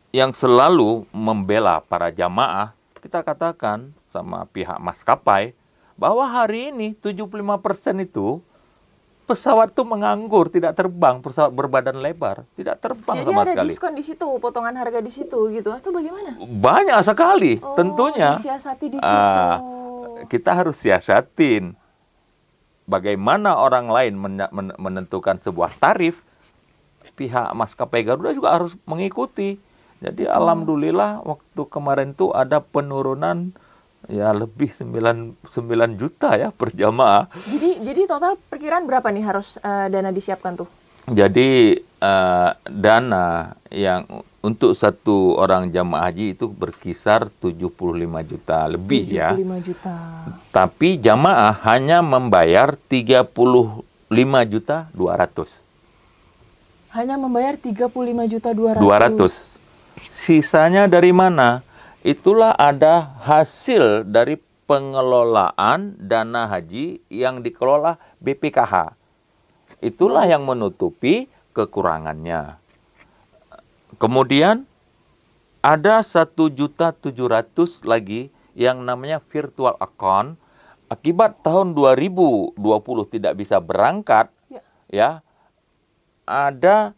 yang 0.09 0.31
selalu 0.31 1.05
membela 1.09 1.81
para 1.81 2.09
jamaah, 2.09 2.73
kita 2.97 3.21
katakan 3.21 3.89
sama 4.07 4.45
pihak 4.45 4.77
maskapai 4.77 5.53
bahwa 5.93 6.23
hari 6.23 6.69
ini 6.69 6.93
75% 6.93 7.29
itu 7.99 8.41
pesawat 9.23 9.69
itu 9.69 9.85
menganggur, 9.85 10.49
tidak 10.49 10.73
terbang, 10.73 11.21
pesawat 11.21 11.53
berbadan 11.53 11.93
lebar, 11.95 12.41
tidak 12.55 12.81
terbang 12.81 13.21
Jadi 13.21 13.27
sama 13.27 13.39
ada 13.39 13.53
sekali. 13.53 13.69
diskon 13.69 13.93
di 13.93 14.01
situ, 14.01 14.25
potongan 14.39 14.73
harga 14.73 14.99
di 14.99 15.11
situ 15.13 15.37
gitu 15.51 15.69
atau 15.69 15.93
bagaimana? 15.93 16.33
Banyak 16.39 16.97
sekali, 17.03 17.61
Oh, 17.61 17.77
tentunya. 17.77 18.33
disiasati 18.33 18.85
di 18.87 18.97
situ. 18.97 19.05
Ah, 19.05 19.61
kita 20.25 20.49
harus 20.51 20.81
siasatin 20.81 21.77
bagaimana 22.83 23.53
orang 23.53 23.85
lain 23.85 24.13
men- 24.17 24.49
men- 24.49 24.77
menentukan 24.79 25.37
sebuah 25.37 25.77
tarif 25.77 26.25
pihak 27.19 27.51
maskapai 27.51 28.07
Garuda 28.07 28.31
juga 28.31 28.55
harus 28.55 28.71
mengikuti 28.87 29.59
jadi 29.99 30.31
alhamdulillah 30.31 31.19
waktu 31.27 31.61
kemarin 31.67 32.15
tuh 32.15 32.31
ada 32.31 32.63
penurunan 32.63 33.51
ya 34.07 34.31
lebih 34.31 34.71
9, 34.71 35.35
9 35.43 35.99
juta 35.99 36.39
ya 36.39 36.55
per 36.55 36.71
jamaah 36.71 37.27
Jadi 37.35 37.83
jadi 37.83 38.01
total 38.07 38.39
perkiraan 38.47 38.87
berapa 38.87 39.11
nih 39.11 39.23
harus 39.27 39.59
eh, 39.59 39.91
dana 39.91 40.15
disiapkan 40.15 40.55
tuh? 40.55 40.69
jadi 41.09 41.75
eh, 41.83 42.49
dana 42.63 43.57
yang 43.67 44.07
untuk 44.39 44.71
satu 44.71 45.35
orang 45.35 45.67
jamaah 45.67 46.07
haji 46.07 46.31
itu 46.31 46.47
berkisar 46.47 47.27
75 47.43 47.75
juta 48.23 48.71
lebih 48.71 49.03
ya 49.11 49.35
75 49.35 49.67
juta. 49.67 49.95
tapi 50.55 50.95
jamaah 50.95 51.59
hanya 51.67 51.99
membayar 51.99 52.79
35 52.87 53.83
juta 54.47 54.87
200. 54.95 55.58
Hanya 56.99 57.15
membayar 57.15 57.55
35 57.55 57.95
juta 58.27 58.51
200. 58.51 58.83
200. 58.83 60.11
Sisanya 60.11 60.83
dari 60.83 61.15
mana? 61.15 61.63
Itulah 62.03 62.51
ada 62.59 63.15
hasil 63.23 64.03
dari 64.03 64.35
pengelolaan 64.67 65.95
dana 65.95 66.43
haji 66.51 66.99
yang 67.07 67.39
dikelola 67.39 67.95
BPKH. 68.19 68.99
Itulah 69.79 70.27
yang 70.27 70.43
menutupi 70.43 71.31
kekurangannya. 71.55 72.59
Kemudian 73.95 74.67
ada 75.63 76.03
1.700 76.03 76.99
lagi 77.87 78.27
yang 78.59 78.83
namanya 78.83 79.23
virtual 79.23 79.79
account 79.79 80.35
akibat 80.91 81.39
tahun 81.47 81.71
2020 81.71 82.59
tidak 83.07 83.39
bisa 83.39 83.63
berangkat 83.63 84.27
Ya. 84.51 84.61
ya 84.91 85.09
ada 86.29 86.93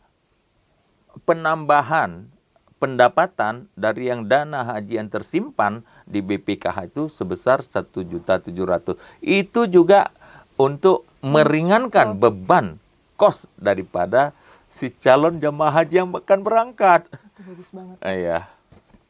penambahan 1.24 2.28
pendapatan 2.76 3.72
dari 3.80 4.12
yang 4.12 4.28
dana 4.28 4.68
haji 4.68 5.00
yang 5.00 5.08
tersimpan 5.08 5.88
di 6.04 6.20
BPKH 6.20 6.92
itu 6.92 7.08
sebesar 7.08 7.64
1.700. 7.64 9.00
Itu 9.24 9.72
juga 9.72 10.12
untuk 10.60 11.08
meringankan 11.24 12.18
beban 12.20 12.76
kos 13.16 13.48
daripada 13.56 14.36
si 14.74 14.90
calon 14.92 15.38
jamaah 15.40 15.80
haji 15.80 16.04
yang 16.04 16.10
akan 16.12 16.40
berangkat. 16.42 17.08
Itu 17.32 17.42
bagus 17.48 17.70
banget. 17.72 17.96
Eh, 18.04 18.16
Iya. 18.28 18.40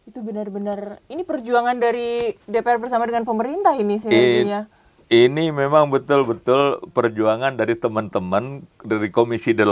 Itu 0.01 0.19
benar-benar 0.19 0.99
ini 1.07 1.23
perjuangan 1.23 1.79
dari 1.79 2.35
DPR 2.43 2.77
bersama 2.77 3.07
dengan 3.07 3.23
pemerintah 3.23 3.73
ini 3.73 3.95
In- 3.95 4.01
sinerginya. 4.03 4.61
Ini 5.11 5.51
memang 5.51 5.91
betul-betul 5.91 6.87
perjuangan 6.87 7.51
dari 7.51 7.75
teman-teman 7.75 8.63
dari 8.79 9.11
Komisi 9.11 9.51
8 9.51 9.67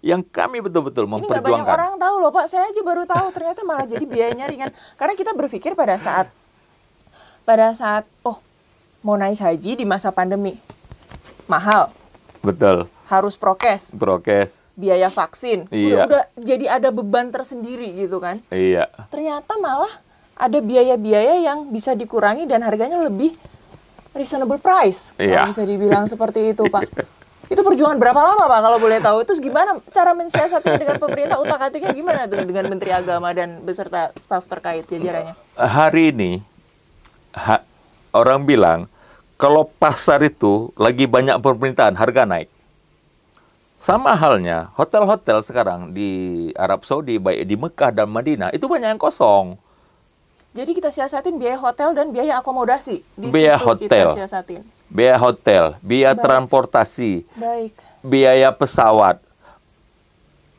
yang 0.00 0.22
kami 0.22 0.62
betul-betul 0.62 1.02
Ini 1.02 1.18
nggak 1.18 1.18
banyak 1.18 1.34
memperjuangkan. 1.42 1.74
orang 1.74 1.92
tahu 1.98 2.14
loh 2.16 2.30
Pak. 2.30 2.46
Saya 2.46 2.70
aja 2.70 2.80
baru 2.80 3.02
tahu 3.02 3.26
ternyata 3.34 3.60
malah 3.62 3.82
jadi 3.84 4.06
biayanya 4.06 4.46
ringan. 4.46 4.70
Karena 4.94 5.18
kita 5.18 5.34
berpikir 5.34 5.74
pada 5.74 5.98
saat 5.98 6.30
pada 7.42 7.74
saat 7.74 8.06
oh 8.22 8.38
mau 9.02 9.18
naik 9.18 9.42
haji 9.42 9.74
di 9.74 9.82
masa 9.82 10.14
pandemi 10.14 10.54
mahal, 11.50 11.90
Betul. 12.38 12.86
harus 13.10 13.34
prokes, 13.34 13.98
Prokes. 13.98 14.62
biaya 14.72 15.10
vaksin, 15.10 15.66
Iya. 15.68 16.06
udah, 16.06 16.06
udah 16.06 16.22
jadi 16.38 16.66
ada 16.70 16.94
beban 16.94 17.28
tersendiri 17.28 17.98
gitu 17.98 18.22
kan. 18.22 18.38
Iya. 18.48 18.86
Ternyata 19.10 19.58
malah 19.58 19.90
ada 20.32 20.62
biaya-biaya 20.62 21.42
yang 21.42 21.66
bisa 21.68 21.92
dikurangi 21.92 22.46
dan 22.46 22.62
harganya 22.62 23.02
lebih 23.02 23.34
reasonable 24.12 24.60
price. 24.60 25.16
Iya. 25.16 25.44
Kalau 25.44 25.52
bisa 25.52 25.64
dibilang 25.64 26.04
seperti 26.12 26.52
itu, 26.52 26.64
Pak. 26.68 26.88
Itu 27.52 27.60
perjuangan 27.60 28.00
berapa 28.00 28.16
lama, 28.16 28.44
Pak, 28.48 28.60
kalau 28.64 28.78
boleh 28.80 28.98
tahu? 29.02 29.18
Terus 29.28 29.40
gimana 29.42 29.76
cara 29.92 30.16
mensiasatinya 30.16 30.78
dengan 30.80 30.96
pemerintah? 30.96 31.36
Utak-atiknya 31.36 31.92
gimana 31.92 32.24
tuh 32.24 32.40
dengan 32.48 32.64
Menteri 32.72 32.96
Agama 32.96 33.28
dan 33.36 33.60
beserta 33.60 34.08
staf 34.16 34.48
terkait 34.48 34.88
jajarannya? 34.88 35.36
Hari 35.60 36.16
ini 36.16 36.40
ha- 37.36 37.64
orang 38.16 38.48
bilang 38.48 38.88
kalau 39.36 39.68
pasar 39.68 40.22
itu 40.22 40.70
lagi 40.78 41.04
banyak 41.04 41.36
permintaan 41.42 41.98
harga 41.98 42.24
naik. 42.24 42.48
Sama 43.82 44.14
halnya 44.14 44.70
hotel-hotel 44.78 45.42
sekarang 45.42 45.90
di 45.90 46.48
Arab 46.54 46.86
Saudi 46.86 47.18
baik 47.18 47.42
di 47.50 47.58
Mekah 47.58 47.90
dan 47.90 48.06
Madinah 48.06 48.54
itu 48.54 48.70
banyak 48.70 48.94
yang 48.94 49.02
kosong. 49.02 49.58
Jadi 50.52 50.70
kita 50.72 50.92
siasatin 50.92 51.40
biaya 51.40 51.56
hotel 51.56 51.96
dan 51.96 52.12
biaya 52.12 52.36
akomodasi. 52.38 53.00
Di 53.16 53.26
Biaya 53.26 53.56
situ 53.56 53.66
hotel. 53.66 53.88
kita 53.88 54.14
siasatin. 54.14 54.60
Biaya 54.86 55.16
hotel, 55.16 55.64
biaya 55.80 56.12
Baik. 56.12 56.20
transportasi, 56.20 57.24
Baik. 57.32 57.72
biaya 58.04 58.52
pesawat, 58.52 59.16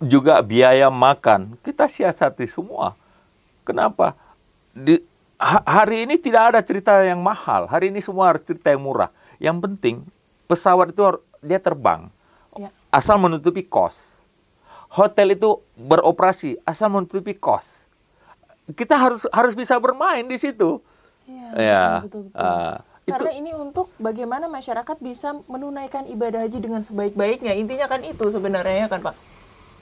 juga 0.01 0.41
biaya 0.41 0.89
makan. 0.89 1.53
Kita 1.61 1.85
siasati 1.85 2.49
semua. 2.49 2.97
Kenapa? 3.61 4.17
Di, 4.73 4.97
ha- 5.37 5.61
hari 5.63 6.09
ini 6.09 6.17
tidak 6.17 6.49
ada 6.49 6.59
cerita 6.59 6.97
yang 6.99 7.21
mahal. 7.21 7.69
Hari 7.69 7.93
ini 7.93 8.01
semua 8.01 8.33
harus 8.33 8.41
cerita 8.41 8.73
yang 8.73 8.81
murah. 8.81 9.13
Yang 9.37 9.57
penting 9.61 9.95
pesawat 10.43 10.89
itu 10.89 11.01
dia 11.39 11.61
terbang 11.61 12.09
Ya. 12.53 12.69
asal 12.89 13.17
menutupi 13.17 13.61
kos. 13.61 13.93
Hotel 14.89 15.33
itu 15.33 15.57
beroperasi 15.73 16.57
asal 16.63 16.89
menutupi 16.89 17.33
kos. 17.33 17.82
Kita 18.71 18.95
harus 18.95 19.27
harus 19.27 19.53
bisa 19.53 19.75
bermain 19.75 20.23
di 20.23 20.39
situ. 20.39 20.79
Iya, 21.27 21.47
Ya, 21.55 21.83
betul, 22.03 22.31
betul. 22.31 22.43
itu 23.03 23.11
Karena 23.11 23.31
ini 23.35 23.51
untuk 23.51 23.91
bagaimana 23.99 24.47
masyarakat 24.47 24.95
bisa 25.03 25.35
menunaikan 25.51 26.07
ibadah 26.07 26.47
haji 26.47 26.59
dengan 26.63 26.79
sebaik-baiknya. 26.79 27.51
Intinya 27.55 27.91
kan 27.91 27.99
itu 28.03 28.31
sebenarnya 28.31 28.87
ya 28.87 28.87
kan 28.87 29.03
Pak? 29.03 29.15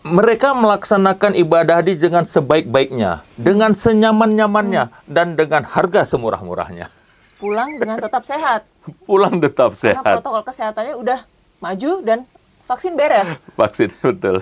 mereka 0.02 0.58
melaksanakan 0.58 1.38
ibadah 1.38 1.78
haji 1.78 1.94
dengan 1.94 2.26
sebaik-baiknya, 2.26 3.22
dengan 3.38 3.78
senyaman-nyamannya, 3.78 4.90
dan 5.06 5.38
dengan 5.38 5.62
harga 5.62 6.10
semurah-murahnya. 6.10 6.90
Pulang 7.38 7.78
dengan 7.78 8.02
tetap 8.02 8.26
sehat. 8.26 8.66
Pulang 9.10 9.38
tetap 9.38 9.78
Karena 9.78 10.02
sehat. 10.02 10.14
protokol 10.18 10.42
kesehatannya 10.42 10.96
udah 10.98 11.20
maju 11.62 11.92
dan 12.02 12.20
vaksin 12.66 12.98
beres. 12.98 13.30
Vaksin 13.62 13.94
betul. 14.02 14.42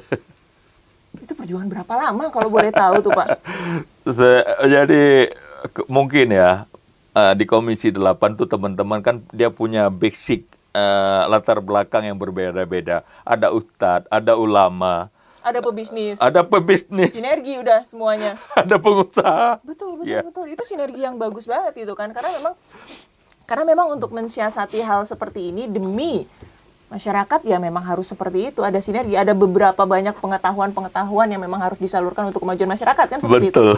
Itu 1.20 1.34
perjuangan 1.34 1.68
berapa 1.68 1.94
lama 1.96 2.28
kalau 2.30 2.48
boleh 2.48 2.72
tahu 2.72 3.00
tuh 3.00 3.12
Pak? 3.12 3.28
Se- 4.16 4.46
Jadi 4.66 5.30
mungkin 5.86 6.32
ya 6.32 6.64
eh, 7.12 7.34
di 7.34 7.44
Komisi 7.44 7.90
8 7.90 8.00
tuh 8.36 8.48
teman-teman 8.48 9.00
kan 9.00 9.22
dia 9.30 9.50
punya 9.50 9.88
basic 9.88 10.44
eh, 10.72 11.22
latar 11.26 11.60
belakang 11.60 12.06
yang 12.06 12.16
berbeda-beda. 12.16 13.04
Ada 13.22 13.52
ustadz, 13.52 14.08
ada 14.08 14.34
ulama, 14.34 15.12
Ada 15.40 15.60
pebisnis, 15.60 16.20
ada 16.20 16.44
pebisnis, 16.44 17.16
sinergi 17.16 17.56
udah 17.58 17.80
semuanya. 17.82 18.36
ada 18.60 18.76
pengusaha. 18.76 19.60
Betul, 19.62 20.00
betul, 20.00 20.08
Iya. 20.08 20.22
betul. 20.22 20.46
Itu 20.48 20.64
sinergi 20.64 21.00
yang 21.00 21.16
bagus 21.16 21.44
banget 21.44 21.80
itu 21.80 21.94
kan. 21.94 22.12
Karena 22.12 22.30
memang 22.34 22.54
karena 23.44 23.64
memang 23.66 23.88
untuk 23.90 24.12
mensiasati 24.12 24.78
hal 24.80 25.04
seperti 25.04 25.50
ini 25.50 25.66
demi 25.66 26.28
masyarakat 26.90 27.40
ya 27.46 27.58
memang 27.62 27.86
harus 27.86 28.10
seperti 28.10 28.52
itu. 28.52 28.66
Ada 28.66 28.82
sinergi, 28.82 29.16
ada 29.16 29.38
beberapa 29.38 29.86
banyak 29.86 30.18
pengetahuan-pengetahuan 30.18 31.30
yang 31.30 31.42
memang 31.42 31.62
harus 31.62 31.78
disalurkan 31.78 32.34
untuk 32.34 32.44
kemajuan 32.44 32.70
masyarakat 32.74 33.06
kan 33.06 33.20
seperti 33.22 33.54
itu. 33.54 33.56
Betul. 33.56 33.72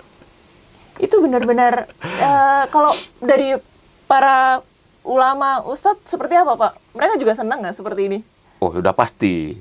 Itu 1.10 1.16
benar-benar 1.24 1.88
eh, 2.00 2.64
kalau 2.68 2.92
dari 3.24 3.56
para 4.04 4.60
ulama 5.00 5.64
ustadz 5.64 6.04
seperti 6.04 6.36
apa 6.36 6.54
Pak? 6.54 6.72
Mereka 6.92 7.16
juga 7.16 7.32
senang 7.32 7.64
nggak 7.64 7.76
seperti 7.76 8.02
ini? 8.06 8.18
Oh, 8.60 8.70
sudah 8.70 8.92
pasti. 8.92 9.56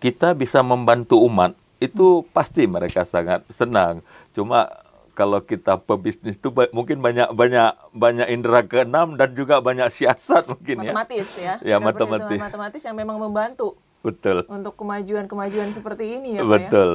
Kita 0.00 0.32
bisa 0.32 0.64
membantu 0.64 1.20
umat, 1.28 1.52
itu 1.82 2.24
pasti 2.32 2.64
mereka 2.64 3.04
sangat 3.04 3.44
senang. 3.52 4.00
Cuma 4.32 4.70
kalau 5.12 5.40
kita 5.40 5.76
pebisnis 5.76 6.34
itu 6.34 6.48
mungkin 6.70 6.98
banyak 6.98 7.30
banyak 7.30 7.70
banyak 7.90 8.26
indera 8.28 8.62
keenam 8.62 9.14
dan 9.14 9.32
juga 9.32 9.58
banyak 9.58 9.88
siasat 9.88 10.48
mungkin 10.48 10.80
ya. 10.80 10.92
Matematis 10.92 11.28
ya. 11.36 11.54
Ya, 11.60 11.76
Ada 11.76 11.84
matematis. 11.84 12.38
matematis 12.38 12.82
yang 12.82 12.96
memang 12.96 13.16
membantu 13.16 13.74
Betul. 14.00 14.48
untuk 14.48 14.74
kemajuan-kemajuan 14.74 15.70
seperti 15.70 16.16
ini 16.16 16.36
ya 16.36 16.40
Pak 16.40 16.46
ya. 16.46 16.50
Betul. 16.56 16.90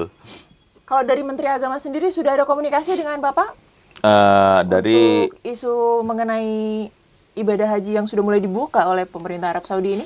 Kalau 0.86 1.04
dari 1.04 1.22
Menteri 1.22 1.48
Agama 1.50 1.78
sendiri 1.78 2.10
sudah 2.10 2.34
ada 2.34 2.46
komunikasi 2.46 2.94
dengan 2.94 3.18
Bapak 3.20 3.58
Eh, 3.98 4.60
dari 4.68 5.26
untuk 5.26 5.40
isu 5.42 5.74
mengenai 6.04 6.86
ibadah 7.34 7.68
haji 7.74 7.96
yang 7.96 8.06
sudah 8.06 8.22
mulai 8.22 8.38
dibuka 8.38 8.86
oleh 8.86 9.04
pemerintah 9.04 9.50
Arab 9.50 9.66
Saudi 9.66 9.98
ini? 9.98 10.06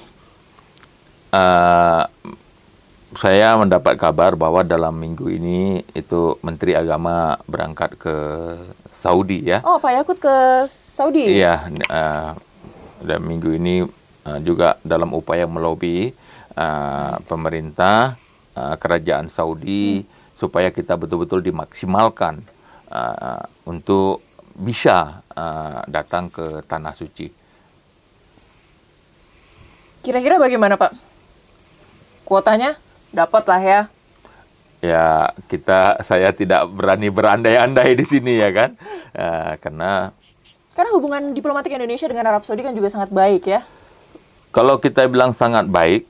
eh, 1.29 2.03
saya 3.17 3.57
mendapat 3.57 3.97
kabar 3.97 4.37
bahwa 4.37 4.61
dalam 4.61 4.93
minggu 4.93 5.33
ini 5.33 5.81
itu 5.97 6.37
Menteri 6.45 6.77
Agama 6.77 7.41
berangkat 7.49 7.97
ke 7.97 8.15
Saudi 8.93 9.41
ya. 9.49 9.65
Oh, 9.65 9.81
Pak 9.81 9.91
Yakut 9.97 10.17
ke 10.21 10.35
Saudi. 10.69 11.41
Iya, 11.41 11.65
eh, 11.73 12.31
dan 13.01 13.19
minggu 13.25 13.55
ini 13.57 13.81
eh, 14.29 14.39
juga 14.45 14.77
dalam 14.85 15.17
upaya 15.17 15.49
melobi 15.49 16.13
eh, 16.53 17.15
pemerintah 17.25 18.13
eh, 18.53 18.75
kerajaan 18.77 19.33
Saudi 19.33 20.05
supaya 20.37 20.69
kita 20.69 20.93
betul-betul 20.93 21.41
dimaksimalkan 21.41 22.45
eh, 22.93 23.43
untuk 23.65 24.21
bisa 24.53 25.25
eh, 25.33 25.81
datang 25.89 26.29
ke 26.29 26.61
tanah 26.67 26.93
suci. 26.93 27.31
Kira-kira 30.05 30.37
bagaimana, 30.37 30.77
Pak? 30.77 30.91
Kuotanya 32.23 32.77
dapat 33.11 33.43
lah 33.45 33.61
ya. 33.61 33.81
Ya 34.79 35.07
kita 35.51 35.99
saya 36.07 36.31
tidak 36.31 36.71
berani 36.71 37.11
berandai-andai 37.11 37.99
di 37.99 38.05
sini 38.07 38.39
ya 38.39 38.49
kan, 38.55 38.69
Eh, 39.11 39.53
karena 39.59 40.15
Karena 40.71 40.95
hubungan 40.95 41.35
diplomatik 41.35 41.75
Indonesia 41.75 42.07
dengan 42.07 42.31
Arab 42.31 42.47
Saudi 42.47 42.63
kan 42.63 42.71
juga 42.71 42.87
sangat 42.87 43.11
baik 43.11 43.43
ya. 43.43 43.67
Kalau 44.55 44.79
kita 44.79 45.03
bilang 45.11 45.35
sangat 45.35 45.67
baik, 45.67 46.07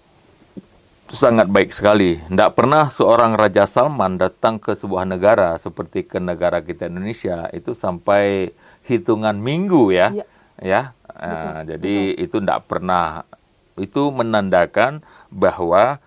sangat 1.09 1.49
baik 1.49 1.73
sekali. 1.73 2.21
Tidak 2.21 2.53
pernah 2.53 2.85
seorang 2.93 3.33
Raja 3.33 3.65
Salman 3.65 4.21
datang 4.21 4.61
ke 4.61 4.77
sebuah 4.77 5.09
negara 5.09 5.57
seperti 5.57 6.05
ke 6.05 6.21
negara 6.21 6.61
kita 6.61 6.85
Indonesia 6.85 7.49
itu 7.49 7.73
sampai 7.73 8.53
hitungan 8.85 9.33
minggu 9.41 9.89
ya, 9.89 10.13
Iya. 10.13 10.25
ya. 10.61 10.81
Eh, 11.19 11.59
jadi 11.73 11.95
itu 12.15 12.37
tidak 12.37 12.69
pernah. 12.69 13.25
Itu 13.73 14.13
menandakan 14.13 15.01
bahwa 15.33 15.97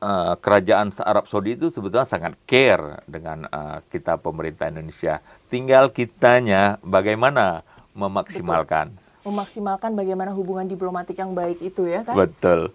eh, 0.00 0.34
kerajaan 0.40 0.92
Arab 1.02 1.28
Saudi 1.28 1.56
itu 1.56 1.72
sebetulnya 1.72 2.08
sangat 2.08 2.36
care 2.48 3.02
dengan 3.08 3.46
eh, 3.46 3.78
kita 3.88 4.20
pemerintah 4.20 4.68
Indonesia. 4.68 5.20
Tinggal 5.48 5.92
kitanya 5.92 6.80
bagaimana 6.82 7.62
memaksimalkan. 7.96 8.92
Memaksimalkan 9.26 9.98
bagaimana 9.98 10.30
hubungan 10.30 10.68
diplomatik 10.70 11.18
yang 11.18 11.34
baik 11.34 11.58
itu 11.58 11.88
ya 11.90 12.06
kan. 12.06 12.14
Betul. 12.14 12.70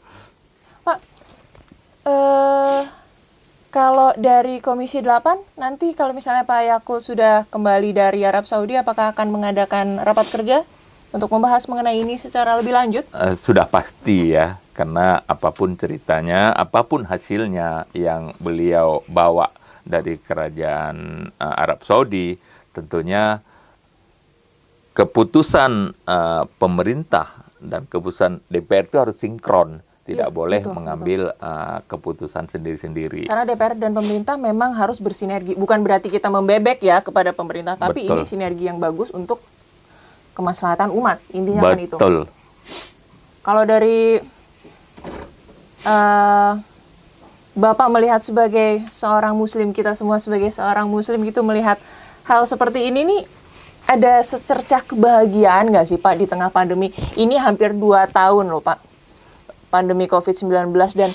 Pak, 0.84 0.98
eh 2.10 2.84
kalau 3.72 4.12
dari 4.20 4.60
Komisi 4.60 5.00
8 5.00 5.56
nanti 5.56 5.96
kalau 5.96 6.12
misalnya 6.12 6.44
Pak 6.44 6.62
Yakut 6.68 7.00
sudah 7.00 7.48
kembali 7.48 7.96
dari 7.96 8.28
Arab 8.28 8.44
Saudi 8.44 8.76
apakah 8.76 9.16
akan 9.16 9.32
mengadakan 9.32 10.04
rapat 10.04 10.28
kerja 10.28 10.68
untuk 11.12 11.28
membahas 11.28 11.68
mengenai 11.68 12.00
ini 12.00 12.16
secara 12.16 12.56
lebih 12.56 12.72
lanjut? 12.72 13.04
Eh, 13.12 13.36
sudah 13.36 13.68
pasti 13.68 14.32
ya, 14.32 14.56
karena 14.72 15.20
apa 15.28 15.52
pun 15.52 15.76
ceritanya, 15.76 16.56
apa 16.56 16.88
pun 16.88 17.04
hasilnya 17.04 17.86
yang 17.92 18.32
beliau 18.40 19.04
bawa 19.12 19.52
dari 19.84 20.16
kerajaan 20.18 21.28
eh, 21.36 21.56
Arab 21.64 21.84
Saudi, 21.84 22.40
tentunya 22.72 23.44
keputusan 24.96 25.92
eh, 26.08 26.44
pemerintah 26.56 27.44
dan 27.60 27.86
keputusan 27.86 28.42
DPR 28.48 28.88
itu 28.88 28.98
harus 28.98 29.16
sinkron, 29.20 29.84
tidak 30.08 30.32
Iya, 30.32 30.34
boleh 30.34 30.62
betul, 30.64 30.76
mengambil 30.80 31.22
eh, 31.36 31.78
keputusan 31.92 32.48
sendiri-sendiri. 32.48 33.28
Karena 33.28 33.44
DPR 33.44 33.76
dan 33.76 33.92
pemerintah 33.92 34.40
memang 34.40 34.72
harus 34.80 35.04
bersinergi. 35.04 35.60
Bukan 35.60 35.84
berarti 35.84 36.08
kita 36.08 36.32
membebek 36.32 36.80
ya 36.80 37.04
kepada 37.04 37.36
pemerintah, 37.36 37.76
tapi 37.76 38.08
Betul. 38.08 38.16
ini 38.16 38.24
sinergi 38.24 38.64
yang 38.72 38.80
bagus 38.80 39.12
untuk 39.12 39.44
kemaslahatan 40.34 40.90
umat. 40.94 41.20
Intinya 41.36 41.72
kan 41.74 41.80
itu. 41.80 41.98
Betul. 41.98 42.28
Kalau 43.42 43.64
dari 43.66 44.22
eh, 45.86 46.52
Bapak 47.52 47.92
melihat 47.92 48.24
sebagai 48.24 48.88
seorang 48.88 49.36
Muslim, 49.36 49.76
kita 49.76 49.92
semua 49.92 50.24
sebagai 50.24 50.48
seorang 50.56 50.88
Muslim 50.88 51.20
gitu 51.28 51.44
melihat 51.44 51.76
hal 52.24 52.48
seperti 52.48 52.88
ini 52.88 53.04
nih, 53.04 53.22
ada 53.92 54.24
secercah 54.24 54.80
kebahagiaan 54.88 55.68
nggak 55.68 55.84
sih 55.84 56.00
Pak 56.00 56.16
di 56.16 56.32
tengah 56.32 56.48
pandemi? 56.48 56.96
Ini 57.20 57.44
hampir 57.44 57.76
dua 57.76 58.08
tahun 58.08 58.48
loh 58.48 58.64
Pak, 58.64 58.80
pandemi 59.68 60.08
COVID-19 60.08 60.72
dan 60.96 61.12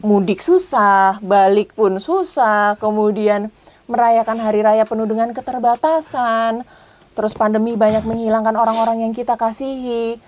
mudik 0.00 0.40
susah, 0.40 1.20
balik 1.20 1.76
pun 1.76 2.00
susah, 2.00 2.80
kemudian 2.80 3.52
merayakan 3.84 4.40
hari 4.40 4.64
raya 4.64 4.88
penuh 4.88 5.04
dengan 5.04 5.32
keterbatasan, 5.36 6.64
terus 7.14 7.32
pandemi 7.34 7.78
banyak 7.78 8.02
menghilangkan 8.02 8.54
orang-orang 8.58 9.06
yang 9.06 9.12
kita 9.14 9.38
kasihi, 9.38 10.18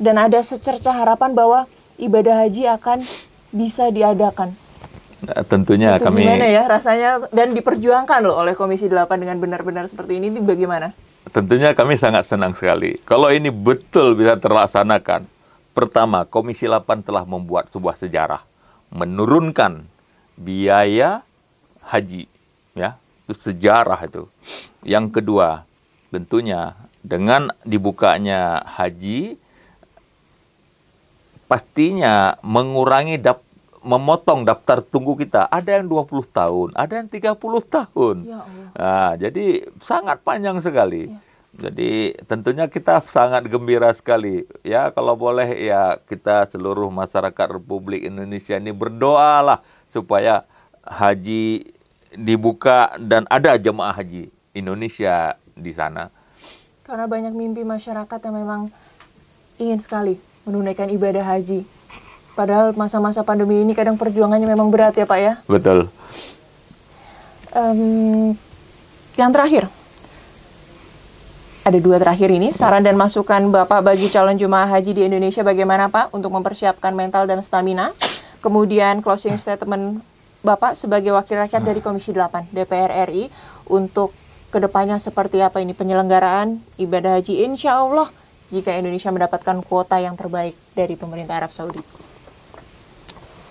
dan 0.00 0.18
ada 0.18 0.40
secerca 0.40 0.90
harapan 0.90 1.36
bahwa 1.36 1.70
ibadah 2.00 2.44
haji 2.44 2.66
akan 2.72 3.06
bisa 3.54 3.92
diadakan. 3.94 4.56
Nah, 5.24 5.40
tentunya 5.46 5.96
Itu 5.96 6.04
kami 6.10 6.26
gimana 6.26 6.44
ya 6.44 6.68
rasanya 6.68 7.32
dan 7.32 7.56
diperjuangkan 7.56 8.20
loh 8.28 8.44
oleh 8.44 8.52
Komisi 8.52 8.92
8 8.92 9.08
dengan 9.16 9.40
benar-benar 9.40 9.88
seperti 9.88 10.20
ini, 10.20 10.28
itu 10.28 10.44
bagaimana? 10.44 10.92
Tentunya 11.32 11.72
kami 11.72 11.96
sangat 11.96 12.28
senang 12.28 12.52
sekali. 12.52 13.00
Kalau 13.08 13.32
ini 13.32 13.48
betul 13.48 14.12
bisa 14.12 14.36
terlaksanakan. 14.36 15.24
Pertama, 15.72 16.28
Komisi 16.28 16.68
8 16.68 17.02
telah 17.02 17.24
membuat 17.24 17.72
sebuah 17.72 17.96
sejarah. 17.98 18.44
Menurunkan 18.92 19.88
biaya 20.38 21.24
haji. 21.82 22.30
ya 22.76 23.00
Itu 23.24 23.34
sejarah 23.34 23.98
itu. 24.04 24.28
Yang 24.84 25.18
kedua, 25.18 25.64
tentunya 26.14 26.78
dengan 27.02 27.50
dibukanya 27.66 28.62
haji, 28.62 29.34
pastinya 31.50 32.38
mengurangi 32.46 33.18
dap, 33.18 33.42
memotong 33.82 34.46
daftar 34.46 34.78
tunggu 34.78 35.18
kita. 35.18 35.50
Ada 35.50 35.82
yang 35.82 35.90
20 35.90 36.22
tahun, 36.30 36.68
ada 36.78 37.02
yang 37.02 37.10
30 37.10 37.34
tahun. 37.66 38.16
Ya 38.22 38.46
Allah. 38.46 38.68
Nah, 38.78 39.12
jadi 39.18 39.66
sangat 39.82 40.22
panjang 40.22 40.62
sekali. 40.62 41.10
Jadi 41.54 42.18
tentunya 42.26 42.66
kita 42.66 42.98
sangat 43.06 43.46
gembira 43.46 43.90
sekali. 43.94 44.42
Ya 44.66 44.90
kalau 44.90 45.14
boleh 45.14 45.46
ya 45.54 46.02
kita 46.02 46.50
seluruh 46.50 46.90
masyarakat 46.90 47.46
Republik 47.46 48.02
Indonesia 48.02 48.58
ini 48.58 48.74
berdoalah 48.74 49.62
supaya 49.86 50.42
haji 50.82 51.70
dibuka 52.18 52.98
dan 52.98 53.22
ada 53.30 53.54
jemaah 53.54 53.94
haji 53.94 54.34
Indonesia 54.50 55.38
di 55.54 55.72
sana. 55.72 56.10
Karena 56.84 57.08
banyak 57.08 57.32
mimpi 57.32 57.64
masyarakat 57.64 58.18
yang 58.28 58.34
memang 58.36 58.60
ingin 59.56 59.80
sekali 59.80 60.20
menunaikan 60.44 60.92
ibadah 60.92 61.24
haji. 61.24 61.64
Padahal 62.34 62.74
masa-masa 62.74 63.22
pandemi 63.22 63.62
ini 63.62 63.72
kadang 63.72 63.94
perjuangannya 63.94 64.44
memang 64.44 64.68
berat 64.68 64.98
ya 64.98 65.06
Pak 65.06 65.18
ya. 65.22 65.32
Betul. 65.46 65.88
Um, 67.54 68.34
yang 69.14 69.30
terakhir, 69.30 69.70
ada 71.62 71.78
dua 71.78 71.96
terakhir 72.02 72.28
ini, 72.28 72.50
saran 72.50 72.82
dan 72.82 72.98
masukan 72.98 73.48
Bapak 73.48 73.80
bagi 73.86 74.10
calon 74.10 74.36
jemaah 74.36 74.66
haji 74.66 74.92
di 74.92 75.02
Indonesia 75.06 75.40
bagaimana 75.46 75.86
Pak 75.88 76.10
untuk 76.12 76.34
mempersiapkan 76.34 76.92
mental 76.92 77.24
dan 77.30 77.40
stamina. 77.40 77.94
Kemudian 78.42 79.00
closing 79.00 79.38
statement 79.38 80.04
Bapak 80.44 80.76
sebagai 80.76 81.16
wakil 81.16 81.40
rakyat 81.40 81.64
dari 81.64 81.80
Komisi 81.80 82.12
8 82.12 82.52
DPR 82.52 83.08
RI 83.08 83.32
untuk 83.72 84.12
ke 84.54 84.62
depannya 84.62 85.02
seperti 85.02 85.42
apa 85.42 85.58
ini 85.58 85.74
penyelenggaraan 85.74 86.62
ibadah 86.78 87.18
haji 87.18 87.42
insya 87.42 87.82
Allah 87.82 88.06
jika 88.54 88.70
Indonesia 88.78 89.10
mendapatkan 89.10 89.66
kuota 89.66 89.98
yang 89.98 90.14
terbaik 90.14 90.54
dari 90.78 90.94
pemerintah 90.94 91.42
Arab 91.42 91.50
Saudi. 91.50 91.82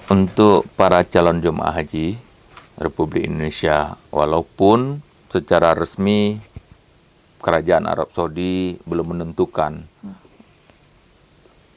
Untuk 0.08 0.64
para 0.80 1.04
calon 1.04 1.44
jemaah 1.44 1.76
haji 1.76 2.16
Republik 2.80 3.28
Indonesia, 3.28 4.00
walaupun 4.16 5.04
secara 5.28 5.76
resmi 5.76 6.40
kerajaan 7.44 7.84
Arab 7.84 8.08
Saudi 8.16 8.80
belum 8.88 9.12
menentukan 9.12 9.84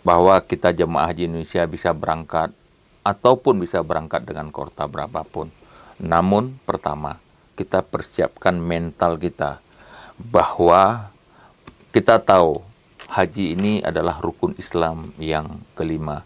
bahwa 0.06 0.38
kita 0.38 0.70
jemaah 0.70 1.10
haji 1.10 1.26
Indonesia 1.26 1.66
bisa 1.66 1.90
berangkat 1.90 2.54
ataupun 3.02 3.58
bisa 3.58 3.82
berangkat 3.82 4.22
dengan 4.22 4.54
kota 4.54 4.86
berapapun. 4.86 5.50
Namun 5.98 6.62
pertama, 6.62 7.18
kita 7.56 7.80
persiapkan 7.80 8.60
mental 8.60 9.16
kita 9.16 9.64
bahwa 10.20 11.08
kita 11.90 12.20
tahu 12.20 12.60
haji 13.08 13.56
ini 13.56 13.72
adalah 13.80 14.20
rukun 14.20 14.52
Islam 14.60 15.10
yang 15.16 15.56
kelima. 15.72 16.22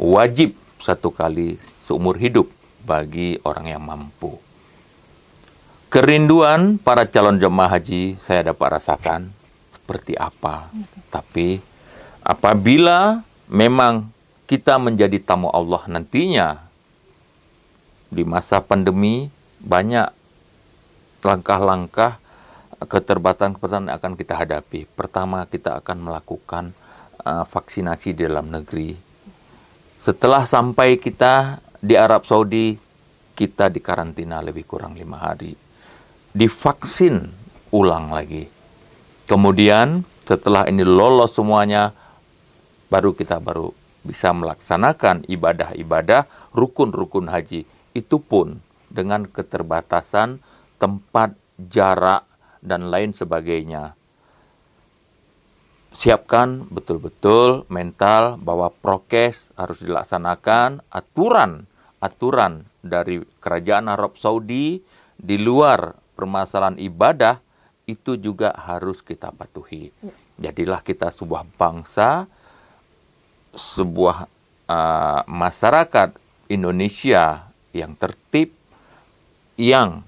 Wajib 0.00 0.56
satu 0.80 1.12
kali 1.12 1.60
seumur 1.84 2.16
hidup 2.16 2.48
bagi 2.88 3.36
orang 3.44 3.66
yang 3.68 3.84
mampu. 3.84 4.40
Kerinduan 5.90 6.78
para 6.80 7.04
calon 7.04 7.36
jemaah 7.36 7.76
haji 7.76 8.16
saya 8.24 8.54
dapat 8.54 8.80
rasakan 8.80 9.28
seperti 9.74 10.14
apa. 10.16 10.70
Tapi 11.10 11.60
apabila 12.22 13.20
memang 13.50 14.08
kita 14.46 14.78
menjadi 14.78 15.18
tamu 15.18 15.50
Allah 15.50 15.82
nantinya 15.90 16.62
di 18.10 18.22
masa 18.22 18.62
pandemi 18.62 19.30
banyak 19.62 20.19
langkah-langkah 21.20 22.20
keterbatasan-keterbatasan 22.80 23.92
yang 23.92 23.96
akan 23.96 24.12
kita 24.16 24.34
hadapi. 24.40 24.88
Pertama, 24.88 25.44
kita 25.44 25.80
akan 25.84 25.98
melakukan 26.00 26.72
uh, 27.24 27.44
vaksinasi 27.44 28.16
di 28.16 28.24
dalam 28.24 28.48
negeri 28.48 29.10
setelah 30.00 30.48
sampai 30.48 30.96
kita 30.96 31.60
di 31.76 31.92
Arab 31.92 32.24
Saudi, 32.24 32.72
kita 33.36 33.68
dikarantina 33.68 34.40
lebih 34.40 34.64
kurang 34.64 34.96
lima 34.96 35.20
hari. 35.20 35.52
Divaksin 36.32 37.28
ulang 37.68 38.08
lagi. 38.08 38.48
Kemudian 39.28 40.00
setelah 40.24 40.64
ini 40.72 40.88
lolos 40.88 41.36
semuanya, 41.36 41.92
baru 42.88 43.12
kita 43.12 43.44
baru 43.44 43.76
bisa 44.00 44.32
melaksanakan 44.32 45.28
ibadah-ibadah 45.28 46.24
rukun-rukun 46.56 47.28
haji. 47.28 47.68
Itu 47.92 48.24
pun 48.24 48.56
dengan 48.88 49.28
keterbatasan 49.28 50.40
tempat, 50.80 51.36
jarak, 51.60 52.24
dan 52.64 52.88
lain 52.88 53.12
sebagainya 53.12 53.94
siapkan 56.00 56.64
betul-betul 56.72 57.68
mental 57.68 58.40
bahwa 58.40 58.72
prokes 58.72 59.44
harus 59.52 59.84
dilaksanakan, 59.84 60.80
aturan 60.88 61.68
aturan 62.00 62.64
dari 62.80 63.20
kerajaan 63.44 63.92
Arab 63.92 64.16
Saudi 64.16 64.80
di 65.20 65.36
luar 65.36 65.92
permasalahan 66.16 66.80
ibadah 66.80 67.36
itu 67.84 68.16
juga 68.16 68.56
harus 68.56 69.04
kita 69.04 69.28
patuhi. 69.36 69.92
Jadilah 70.40 70.80
kita 70.80 71.12
sebuah 71.12 71.44
bangsa, 71.60 72.24
sebuah 73.52 74.24
uh, 74.64 75.22
masyarakat 75.28 76.16
Indonesia 76.48 77.52
yang 77.76 77.92
tertib, 78.00 78.56
yang 79.60 80.00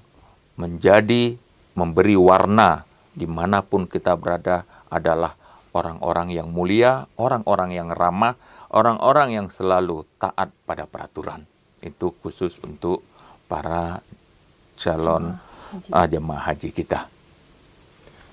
menjadi 0.57 1.37
memberi 1.73 2.17
warna 2.17 2.85
di 3.12 3.29
mana 3.29 3.61
pun 3.61 3.85
kita 3.85 4.17
berada 4.17 4.65
adalah 4.88 5.37
orang-orang 5.73 6.33
yang 6.33 6.49
mulia, 6.53 7.09
orang-orang 7.17 7.73
yang 7.73 7.88
ramah, 7.93 8.37
orang-orang 8.73 9.37
yang 9.37 9.47
selalu 9.49 10.05
taat 10.21 10.53
pada 10.65 10.85
peraturan. 10.85 11.45
Itu 11.81 12.12
khusus 12.21 12.57
untuk 12.65 13.05
para 13.49 14.01
calon 14.77 15.37
jemaah 15.37 15.41
haji, 15.73 15.91
uh, 15.93 16.07
jemaah 16.09 16.43
haji 16.53 16.69
kita. 16.73 17.01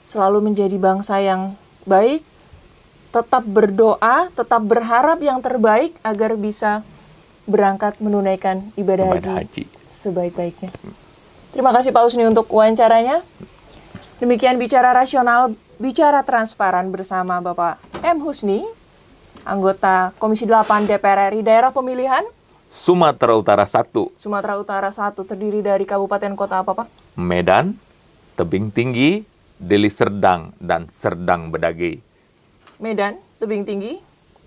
Selalu 0.08 0.52
menjadi 0.52 0.76
bangsa 0.80 1.22
yang 1.24 1.56
baik, 1.88 2.24
tetap 3.10 3.44
berdoa, 3.48 4.30
tetap 4.36 4.62
berharap 4.64 5.20
yang 5.24 5.40
terbaik 5.40 5.96
agar 6.06 6.36
bisa 6.36 6.86
berangkat 7.50 7.98
menunaikan 7.98 8.70
ibadah, 8.78 9.18
ibadah 9.18 9.36
haji, 9.42 9.66
haji 9.66 9.90
sebaik-baiknya. 9.90 10.70
Terima 11.50 11.74
kasih 11.74 11.90
Pak 11.90 12.06
Usni 12.06 12.26
untuk 12.30 12.46
wawancaranya. 12.50 13.26
Demikian 14.22 14.60
bicara 14.62 14.94
rasional 14.94 15.56
bicara 15.80 16.22
transparan 16.22 16.92
bersama 16.92 17.40
Bapak 17.40 17.80
M. 18.04 18.22
Husni, 18.22 18.62
anggota 19.48 20.12
Komisi 20.20 20.44
8 20.44 20.86
DPR 20.86 21.32
RI 21.32 21.42
Daerah 21.42 21.72
Pemilihan 21.72 22.22
Sumatera 22.70 23.34
Utara 23.34 23.66
1. 23.66 24.14
Sumatera 24.14 24.54
Utara 24.62 24.94
1 24.94 25.18
terdiri 25.26 25.66
dari 25.66 25.90
kabupaten 25.90 26.38
kota 26.38 26.62
apa, 26.62 26.78
Pak? 26.78 27.18
Medan, 27.18 27.74
Tebing 28.38 28.70
Tinggi, 28.70 29.26
Deli 29.58 29.90
Serdang, 29.90 30.54
dan 30.62 30.86
Serdang 31.02 31.50
Bedage. 31.50 31.98
Medan, 32.78 33.18
Tebing 33.42 33.66
Tinggi, 33.66 33.98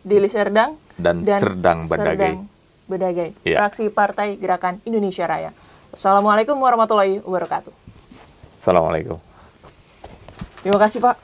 Deli 0.06 0.30
Serdang, 0.30 0.78
dan, 0.94 1.26
dan 1.26 1.42
Serdang 1.42 1.90
Bedage. 1.90 2.14
Serdang 2.14 2.38
Bedage. 2.86 3.26
Ya. 3.42 3.58
Fraksi 3.58 3.90
Partai 3.90 4.38
Gerakan 4.38 4.78
Indonesia 4.86 5.26
Raya. 5.26 5.50
Assalamualaikum 5.92 6.56
warahmatullahi 6.56 7.20
wabarakatuh. 7.20 7.68
Assalamualaikum. 8.56 9.20
Terima 10.64 10.78
kasih 10.80 11.04
Pak. 11.04 11.16